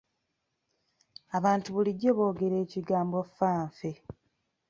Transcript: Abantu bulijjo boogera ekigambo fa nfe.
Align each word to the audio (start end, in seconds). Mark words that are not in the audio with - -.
Abantu 1.37 1.67
bulijjo 1.75 2.09
boogera 2.17 2.55
ekigambo 2.65 3.17
fa 3.35 3.51
nfe. 3.67 3.91